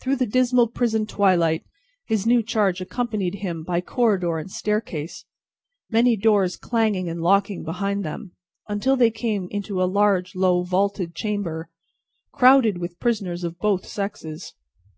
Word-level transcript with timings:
Through 0.00 0.16
the 0.16 0.24
dismal 0.26 0.66
prison 0.68 1.04
twilight, 1.06 1.66
his 2.06 2.26
new 2.26 2.42
charge 2.42 2.80
accompanied 2.80 3.34
him 3.34 3.64
by 3.64 3.82
corridor 3.82 4.38
and 4.38 4.50
staircase, 4.50 5.26
many 5.90 6.16
doors 6.16 6.56
clanging 6.56 7.10
and 7.10 7.20
locking 7.20 7.62
behind 7.62 8.02
them, 8.02 8.32
until 8.66 8.96
they 8.96 9.10
came 9.10 9.48
into 9.50 9.82
a 9.82 9.84
large, 9.84 10.34
low, 10.34 10.62
vaulted 10.62 11.14
chamber, 11.14 11.68
crowded 12.32 12.78
with 12.78 12.98
prisoners 12.98 13.44
of 13.44 13.58
both 13.58 13.86
sexes. 13.86 14.54